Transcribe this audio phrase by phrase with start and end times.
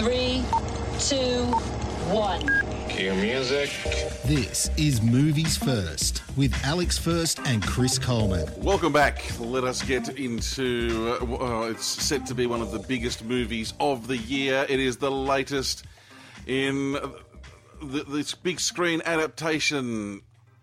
[0.00, 1.44] Five, four, three, two,
[2.10, 2.88] one.
[2.88, 3.70] Cue music.
[4.24, 8.48] This is Movies First with Alex First and Chris Coleman.
[8.62, 9.22] Welcome back.
[9.38, 11.18] Let us get into.
[11.20, 14.64] Uh, it's set to be one of the biggest movies of the year.
[14.70, 15.84] It is the latest
[16.46, 16.92] in
[17.82, 20.22] the, this big screen adaptation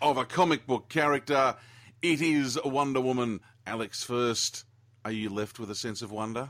[0.00, 1.54] of a comic book character.
[2.00, 3.40] It is Wonder Woman.
[3.66, 4.64] Alex First.
[5.04, 6.48] Are you left with a sense of wonder?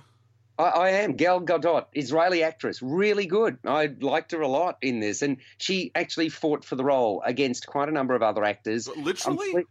[0.59, 1.12] I, I, am.
[1.12, 3.59] Gal Gadot, Israeli actress, really good.
[3.64, 7.67] I liked her a lot in this, and she actually fought for the role against
[7.67, 8.89] quite a number of other actors.
[8.97, 9.56] Literally.
[9.56, 9.64] Um,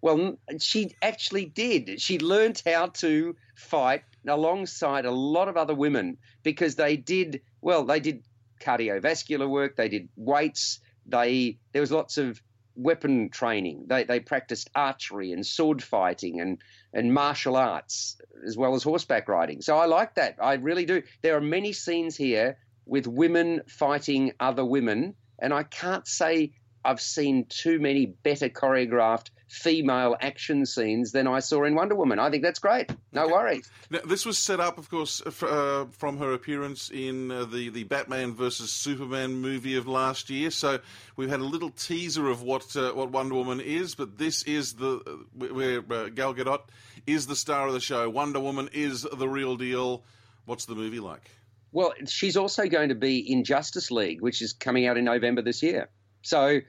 [0.00, 2.00] well, she actually did.
[2.00, 7.84] She learned how to fight alongside a lot of other women because they did well.
[7.84, 8.22] They did
[8.60, 9.76] cardiovascular work.
[9.76, 10.80] They did weights.
[11.06, 12.40] They there was lots of
[12.76, 13.84] weapon training.
[13.88, 16.58] They they practiced archery and sword fighting and
[16.92, 19.60] and martial arts as well as horseback riding.
[19.62, 20.36] So I like that.
[20.40, 21.02] I really do.
[21.22, 26.52] There are many scenes here with women fighting other women, and I can't say
[26.84, 32.18] I've seen too many better choreographed female action scenes than I saw in Wonder Woman.
[32.18, 32.90] I think that's great.
[33.12, 33.70] No worries.
[33.90, 37.84] Now, this was set up, of course, uh, from her appearance in uh, the the
[37.84, 40.50] Batman versus Superman movie of last year.
[40.50, 40.80] So
[41.16, 44.74] we've had a little teaser of what uh, what Wonder Woman is, but this is
[44.74, 46.62] the uh, where uh, Gal Gadot
[47.06, 48.10] is the star of the show.
[48.10, 50.02] Wonder Woman is the real deal.
[50.46, 51.30] What's the movie like?
[51.72, 55.42] Well, she's also going to be in Justice League, which is coming out in November
[55.42, 55.88] this year.
[56.22, 56.60] So,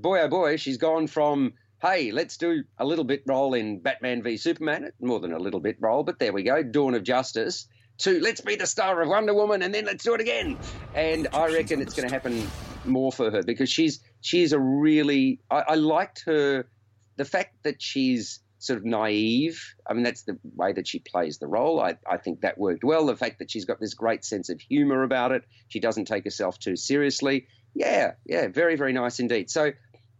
[0.00, 4.22] boy oh boy, she's gone from hey, let's do a little bit role in Batman
[4.22, 7.68] v Superman, more than a little bit role, but there we go, Dawn of Justice,
[7.98, 10.58] to let's be the star of Wonder Woman and then let's do it again.
[10.94, 12.52] And I reckon it's going to happen
[12.84, 16.66] more for her because she's she's a really I, I liked her
[17.16, 19.62] the fact that she's sort of naive.
[19.86, 21.80] I mean, that's the way that she plays the role.
[21.80, 23.06] I, I think that worked well.
[23.06, 26.24] The fact that she's got this great sense of humor about it, she doesn't take
[26.24, 27.46] herself too seriously.
[27.74, 29.50] Yeah, yeah, very, very nice indeed.
[29.50, 29.72] So,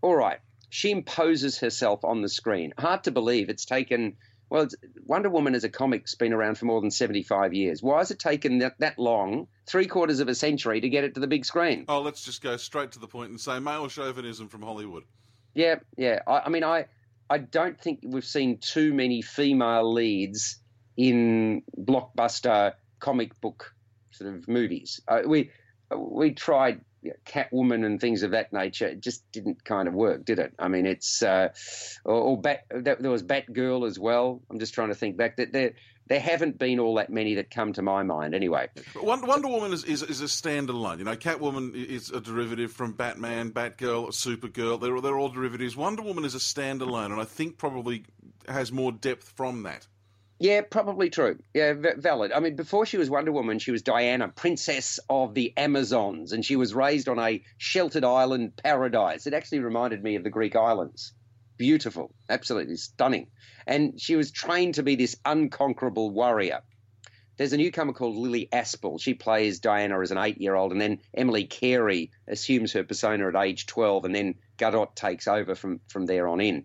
[0.03, 0.38] all right,
[0.70, 2.75] she imposes herself on the screen.
[2.78, 4.16] Hard to believe it's taken.
[4.50, 4.69] Well,
[5.04, 7.82] Wonder Woman as a comic's been around for more than 75 years.
[7.82, 11.15] Why has it taken that, that long, three quarters of a century, to get it
[11.15, 11.87] to the big screen?
[11.88, 15.04] Oh, let's just go straight to the point and say male chauvinism from Hollywood.
[15.54, 16.21] Yeah, yeah.
[16.26, 16.86] I, I mean, I,
[17.31, 20.59] I don't think we've seen too many female leads
[20.97, 23.75] in blockbuster comic book
[24.10, 25.00] sort of movies.
[25.09, 25.50] Uh, we
[25.97, 26.81] we tried
[27.26, 30.54] Catwoman and things of that nature, it just didn't kind of work, did it?
[30.59, 31.48] I mean, it's uh,
[32.04, 34.42] or, or Bat, there was Batgirl as well.
[34.50, 35.72] I'm just trying to think back that there
[36.06, 38.69] there haven't been all that many that come to my mind anyway.
[39.00, 40.98] Wonder, Woman is, is, is a standalone.
[40.98, 44.81] You know, Catwoman is a derivative from Batman, Batgirl, Supergirl.
[44.81, 45.76] They're they're all derivatives.
[45.76, 48.04] Wonder Woman is a standalone, and I think probably
[48.48, 49.86] has more depth from that.
[50.41, 51.39] Yeah, probably true.
[51.55, 52.33] Yeah, v- valid.
[52.33, 56.45] I mean, before she was Wonder Woman, she was Diana, Princess of the Amazons, and
[56.45, 59.27] she was raised on a sheltered island paradise.
[59.27, 61.12] It actually reminded me of the Greek islands.
[61.56, 63.28] Beautiful, absolutely stunning.
[63.67, 66.62] And she was trained to be this unconquerable warrior.
[67.37, 68.99] There's a newcomer called Lilly Aspell.
[68.99, 73.28] She plays Diana as an eight year old, and then Emily Carey assumes her persona
[73.28, 76.65] at age 12, and then Gadot takes over from, from there on in.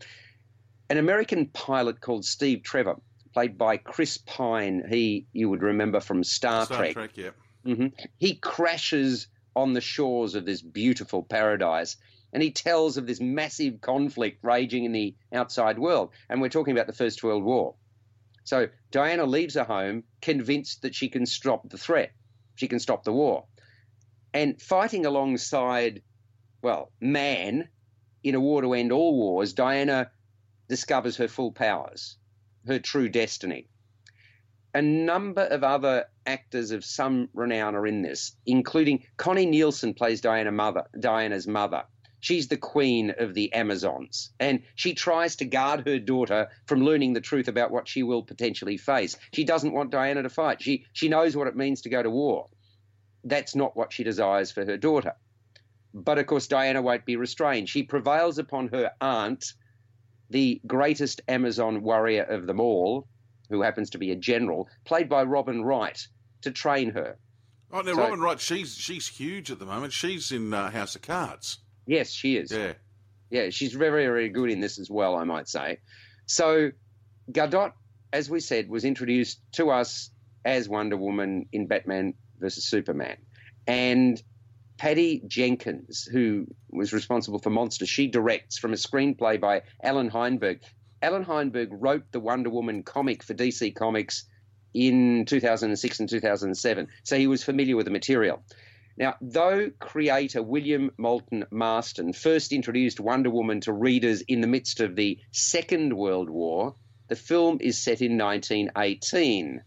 [0.90, 2.96] An American pilot called Steve Trevor
[3.34, 4.84] played by Chris Pine.
[4.90, 6.94] He, you would remember from Star, Star Trek.
[6.94, 7.30] Trek yeah.
[7.66, 7.88] Mm-hmm.
[8.18, 11.98] He crashes on the shores of this beautiful paradise.
[12.32, 16.12] And he tells of this massive conflict raging in the outside world.
[16.30, 17.76] And we're talking about the First World War.
[18.44, 22.12] So Diana leaves her home convinced that she can stop the threat,
[22.56, 23.46] she can stop the war.
[24.34, 26.04] And fighting alongside,
[26.62, 27.68] well, man
[28.24, 30.12] in a war to end all wars, Diana
[30.68, 32.19] discovers her full powers
[32.70, 33.68] her true destiny.
[34.74, 40.22] A number of other actors of some renown are in this, including Connie Nielsen plays
[40.22, 41.84] Diana mother, Diana's mother.
[42.20, 47.14] She's the queen of the Amazons, and she tries to guard her daughter from learning
[47.14, 49.18] the truth about what she will potentially face.
[49.34, 50.62] She doesn't want Diana to fight.
[50.62, 52.50] She she knows what it means to go to war.
[53.24, 55.14] That's not what she desires for her daughter.
[55.94, 57.70] But of course, Diana won't be restrained.
[57.70, 59.54] She prevails upon her aunt
[60.30, 63.08] the greatest Amazon warrior of them all,
[63.50, 66.00] who happens to be a general, played by Robin Wright,
[66.42, 67.18] to train her.
[67.72, 69.94] Oh, now So- Robin Wright, she's she's huge at the moment.
[69.94, 71.60] She's in uh, House of Cards.
[71.86, 72.52] Yes, she is.
[72.52, 72.74] Yeah.
[73.32, 75.80] Yeah, she's very, very good in this as well, I might say.
[76.26, 76.72] So,
[77.32, 77.74] Gadot,
[78.12, 80.10] as we said, was introduced to us
[80.46, 83.18] as Wonder Woman in Batman versus Superman.
[83.68, 84.22] And
[84.80, 90.62] Patty Jenkins, who was responsible for Monster, she directs from a screenplay by Allan Heinberg.
[91.02, 94.24] Allan Heinberg wrote the Wonder Woman comic for DC Comics
[94.74, 98.42] in 2006 and 2007, so he was familiar with the material.
[98.98, 104.80] Now, though creator William Moulton Marston first introduced Wonder Woman to readers in the midst
[104.80, 106.76] of the Second World War,
[107.10, 109.62] the film is set in 1918.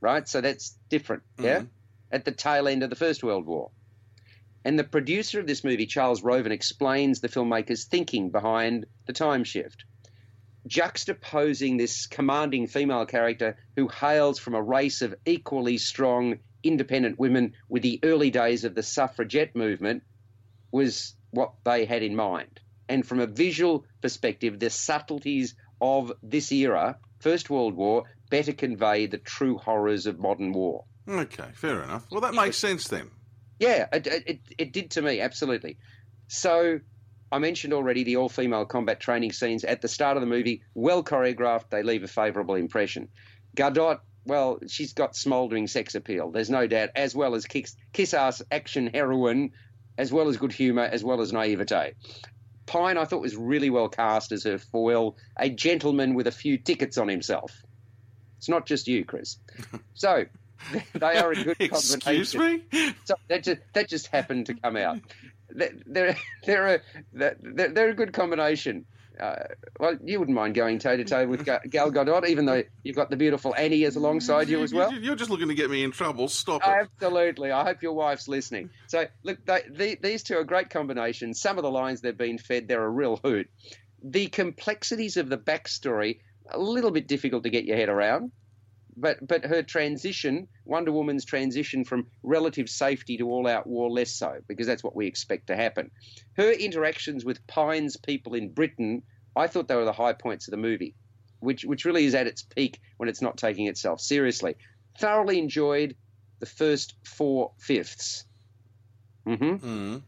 [0.00, 0.26] Right?
[0.26, 1.58] So that's different, yeah?
[1.58, 1.66] Mm-hmm.
[2.12, 3.70] At the tail end of the First World War.
[4.66, 9.44] And the producer of this movie, Charles Roven, explains the filmmaker's thinking behind the time
[9.44, 9.84] shift.
[10.66, 17.54] Juxtaposing this commanding female character who hails from a race of equally strong, independent women
[17.68, 20.02] with the early days of the suffragette movement
[20.72, 22.58] was what they had in mind.
[22.88, 29.06] And from a visual perspective, the subtleties of this era, First World War, better convey
[29.06, 30.86] the true horrors of modern war.
[31.08, 32.10] Okay, fair enough.
[32.10, 33.12] Well, that makes sense then.
[33.58, 35.78] Yeah, it, it, it did to me, absolutely.
[36.28, 36.80] So
[37.32, 40.62] I mentioned already the all female combat training scenes at the start of the movie,
[40.74, 43.08] well choreographed, they leave a favourable impression.
[43.56, 48.42] Gadot, well, she's got smouldering sex appeal, there's no doubt, as well as kiss ass
[48.50, 49.50] action heroine,
[49.98, 51.94] as well as good humour, as well as naivete.
[52.66, 56.58] Pine, I thought, was really well cast as her foil, a gentleman with a few
[56.58, 57.62] tickets on himself.
[58.38, 59.38] It's not just you, Chris.
[59.94, 60.26] So,
[60.94, 62.20] they are a good combination.
[62.20, 62.62] Excuse me?
[63.04, 64.98] So that just that just happened to come out.
[65.50, 66.80] They're they're a
[67.12, 68.86] they're, they're a good combination.
[69.18, 69.36] Uh,
[69.80, 73.08] well, you wouldn't mind going toe to toe with Gal Gadot, even though you've got
[73.08, 74.92] the beautiful Annie as alongside you as well.
[74.92, 76.28] You're just looking to get me in trouble.
[76.28, 76.68] Stop it.
[76.68, 77.50] Absolutely.
[77.50, 78.68] I hope your wife's listening.
[78.88, 81.40] So, look, they, the, these two are great combinations.
[81.40, 83.48] Some of the lines they've been fed, they're a real hoot.
[84.02, 86.18] The complexities of the backstory,
[86.50, 88.32] a little bit difficult to get your head around.
[88.96, 94.10] But, but her transition, Wonder Woman's transition from relative safety to all out war, less
[94.10, 95.90] so, because that's what we expect to happen.
[96.36, 99.02] Her interactions with Pine's people in Britain,
[99.36, 100.94] I thought they were the high points of the movie,
[101.40, 104.56] which, which really is at its peak when it's not taking itself seriously.
[104.98, 105.94] Thoroughly enjoyed
[106.38, 108.24] the first four fifths.
[109.26, 109.98] Mm-hmm.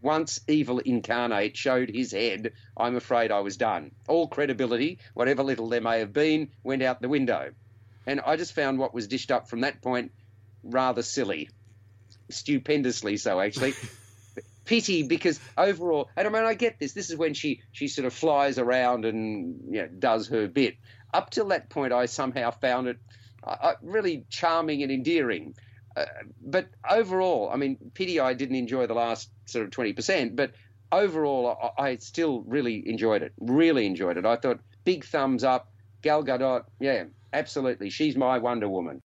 [0.00, 3.92] Once Evil Incarnate showed his head, I'm afraid I was done.
[4.08, 7.52] All credibility, whatever little there may have been, went out the window.
[8.06, 10.12] And I just found what was dished up from that point
[10.62, 11.50] rather silly.
[12.30, 13.74] Stupendously so, actually.
[14.64, 16.92] Pity because overall, and I mean, I get this.
[16.92, 20.76] This is when she, she sort of flies around and you know, does her bit.
[21.14, 22.98] Up till that point, I somehow found it
[23.44, 25.54] uh, uh, really charming and endearing.
[25.96, 26.04] Uh,
[26.44, 30.52] but overall, I mean, pity I didn't enjoy the last sort of 20%, but
[30.90, 33.32] overall, I, I still really enjoyed it.
[33.38, 34.26] Really enjoyed it.
[34.26, 35.72] I thought big thumbs up.
[36.02, 37.90] Gal Gadot, yeah, absolutely.
[37.90, 39.02] She's my Wonder Woman.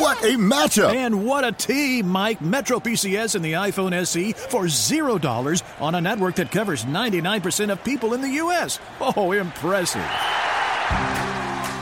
[0.00, 0.94] What a matchup!
[0.94, 2.40] And what a team, Mike.
[2.40, 7.84] Metro PCS and the iPhone SE for $0 on a network that covers 99% of
[7.84, 8.78] people in the U.S.
[8.98, 10.06] Oh, impressive.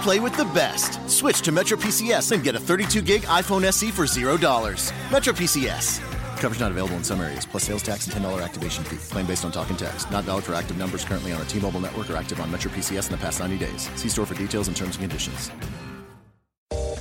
[0.03, 1.09] Play with the best.
[1.09, 5.13] Switch to Metro PCS and get a 32 gig iPhone SE for $0.
[5.13, 6.08] Metro PCS.
[6.41, 8.97] Coverage not available in some areas, plus sales tax and $10 activation fee.
[9.13, 10.11] Claim based on talk and text.
[10.11, 12.71] Not valid for active numbers currently on a T Mobile network or active on Metro
[12.71, 13.91] PCS in the past 90 days.
[13.97, 15.51] See store for details and terms and conditions.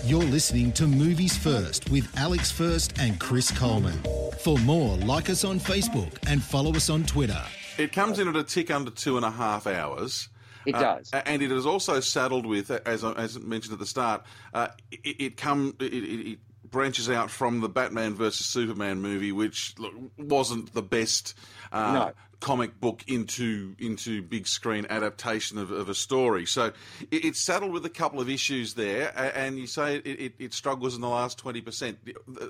[0.06, 4.00] You're listening to Movies First with Alex First and Chris Coleman.
[4.40, 7.42] For more, like us on Facebook and follow us on Twitter.
[7.78, 10.30] It comes in at a tick under two and a half hours.
[10.66, 11.12] It Uh, does.
[11.14, 15.16] and it is also saddled with, as I- as mentioned at the start, uh, it,
[15.22, 19.94] it come it, it, it branches out from the Batman versus Superman movie, which look,
[20.18, 21.34] wasn't the best
[21.72, 22.12] uh, No.
[22.40, 26.46] comic book into into big screen adaptation of, of a story.
[26.46, 26.68] So
[27.12, 30.54] it, it's saddled with a couple of issues there, and you say it, it, it
[30.54, 31.98] struggles in the last twenty percent.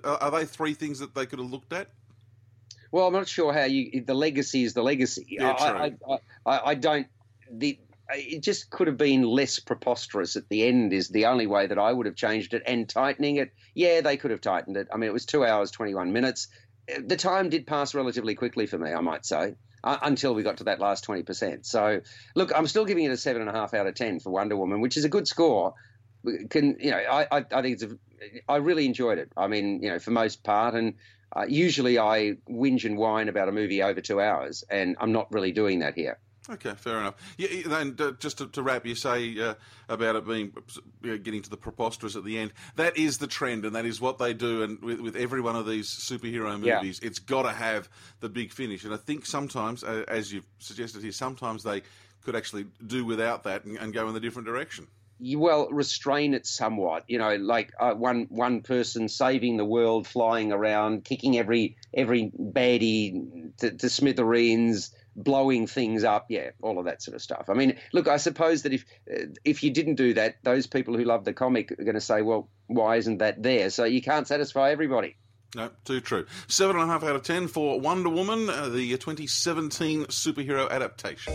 [0.04, 1.90] Are are they three things that they could have looked at?
[2.92, 4.02] Well, I'm not sure how you.
[4.02, 5.26] The legacy is the legacy.
[5.30, 5.94] Yeah, I.
[6.10, 7.08] I, I, I don't.
[7.52, 10.94] The it just could have been less preposterous at the end.
[10.94, 13.52] Is the only way that I would have changed it and tightening it.
[13.74, 14.88] Yeah, they could have tightened it.
[14.94, 16.48] I mean, it was two hours twenty one minutes.
[17.04, 20.58] The time did pass relatively quickly for me, I might say, uh, until we got
[20.58, 21.66] to that last twenty percent.
[21.66, 22.02] So,
[22.36, 24.56] look, I'm still giving it a seven and a half out of ten for Wonder
[24.56, 25.74] Woman, which is a good score.
[26.50, 26.98] Can you know?
[26.98, 27.84] I I, I think it's.
[27.84, 27.98] A,
[28.50, 29.32] I really enjoyed it.
[29.38, 30.96] I mean, you know, for most part, and
[31.36, 35.32] uh, usually I whinge and whine about a movie over two hours, and I'm not
[35.32, 36.18] really doing that here.
[36.50, 37.16] Okay, fair enough.
[37.38, 39.56] Yeah, uh, just to, to, wrap, you say uh,
[39.90, 40.54] about it being
[41.02, 42.54] getting to the preposterous at the end.
[42.76, 44.64] That is the trend, and that is what they do.
[44.64, 47.08] And with, with every one of these superhero movies, yeah.
[47.08, 47.90] it's got to have
[48.22, 48.86] the big finish.
[48.86, 51.82] And I think sometimes, uh, as you've suggested here, sometimes they
[52.24, 54.88] could actually do without that and, and go in a different direction
[55.20, 57.04] you well restrain it somewhat.
[57.08, 62.32] You know, like uh, one one person saving the world, flying around, kicking every every
[62.40, 66.28] baddie to, to smithereens, blowing things up.
[66.30, 67.50] Yeah, all of that sort of stuff.
[67.50, 70.96] I mean, look, I suppose that if uh, if you didn't do that, those people
[70.96, 73.70] who love the comic are going to say, well, why isn't that there?
[73.70, 75.18] So you can't satisfy everybody.
[75.56, 76.26] No, too true.
[76.48, 81.34] Seven and a half out of ten for Wonder Woman, uh, the 2017 superhero adaptation.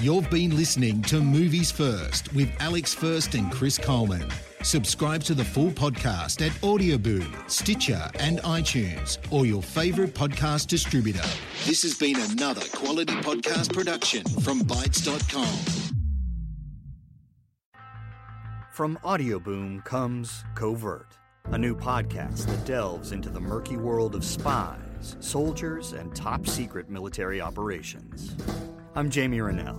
[0.00, 4.30] You've been listening to Movies First with Alex First and Chris Coleman.
[4.64, 11.22] Subscribe to the full podcast at Audioboom, Stitcher, and iTunes, or your favourite podcast distributor.
[11.66, 15.92] This has been another quality podcast production from Bytes.com.
[18.72, 21.18] From Audioboom comes Covert
[21.50, 26.88] a new podcast that delves into the murky world of spies, soldiers, and top secret
[26.88, 28.34] military operations.
[28.94, 29.78] I'm Jamie Rennell,